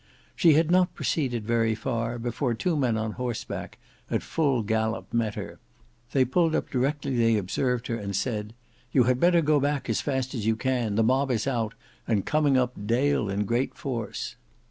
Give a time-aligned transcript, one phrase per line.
[0.35, 3.77] She had not proceeded very far before two men on horseback,
[4.09, 5.59] at full gallop, met her.
[6.11, 8.55] They pulled up directly they observed her, and said,
[8.91, 11.75] "You had better go back as fast as you can: the mob is out,
[12.07, 14.37] and coming up Dale in great force."